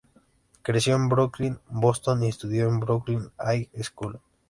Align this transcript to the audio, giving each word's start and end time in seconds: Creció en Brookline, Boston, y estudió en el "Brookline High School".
Creció 0.63 0.95
en 0.95 1.09
Brookline, 1.09 1.59
Boston, 1.69 2.23
y 2.23 2.29
estudió 2.29 2.67
en 2.67 2.73
el 2.73 2.79
"Brookline 2.79 3.29
High 3.37 3.69
School". 3.83 4.19